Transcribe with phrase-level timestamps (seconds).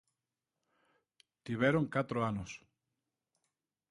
[1.45, 2.51] Tiveron catro anos.